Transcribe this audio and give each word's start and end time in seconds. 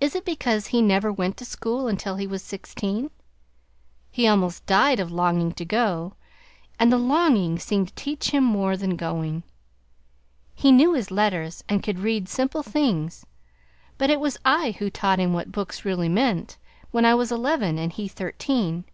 Is 0.00 0.14
it 0.14 0.24
because 0.24 0.68
he 0.68 0.80
never 0.80 1.12
went 1.12 1.36
to 1.36 1.44
school 1.44 1.86
until 1.86 2.16
he 2.16 2.26
was 2.26 2.42
sixteen? 2.42 3.10
He 4.10 4.26
almost 4.26 4.64
died 4.64 4.98
of 4.98 5.12
longing 5.12 5.52
to 5.52 5.66
go, 5.66 6.14
and 6.80 6.90
the 6.90 6.96
longing 6.96 7.58
seemed 7.58 7.88
to 7.88 7.94
teach 7.94 8.30
him 8.30 8.42
more 8.42 8.74
than 8.74 8.96
going. 8.96 9.42
He 10.54 10.72
knew 10.72 10.94
his 10.94 11.10
letters, 11.10 11.62
and 11.68 11.82
could 11.82 11.98
read 11.98 12.26
simple 12.26 12.62
things, 12.62 13.26
but 13.98 14.08
it 14.08 14.18
was 14.18 14.38
I 14.46 14.76
who 14.78 14.88
taught 14.88 15.18
him 15.20 15.34
what 15.34 15.52
books 15.52 15.84
really 15.84 16.08
meant 16.08 16.56
when 16.90 17.04
I 17.04 17.14
was 17.14 17.30
eleven 17.30 17.76
and 17.76 17.92
he 17.92 18.08
thirteen. 18.08 18.86